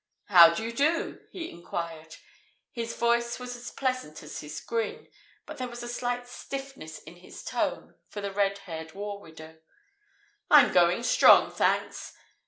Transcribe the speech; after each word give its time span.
"How 0.29 0.51
do 0.55 0.63
you 0.63 0.71
do?" 0.73 1.19
he 1.29 1.51
enquired. 1.51 2.15
His 2.71 2.95
voice 2.95 3.37
was 3.39 3.55
as 3.55 3.69
pleasant 3.69 4.23
as 4.23 4.39
his 4.39 4.59
grin, 4.59 5.07
but 5.45 5.59
there 5.59 5.67
was 5.67 5.83
a 5.83 5.87
slight 5.87 6.27
stiffness 6.27 6.97
in 6.97 7.17
his 7.17 7.43
tone 7.43 7.93
for 8.09 8.19
the 8.19 8.31
red 8.33 8.57
haired 8.65 8.93
war 8.93 9.21
widow. 9.21 9.59
"I'm 10.49 10.73
going 10.73 11.03
strong, 11.03 11.51
thanks! 11.51 12.15